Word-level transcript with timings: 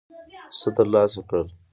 څه 0.59 0.69
ترلاسه 0.77 1.21
کړل. 1.29 1.47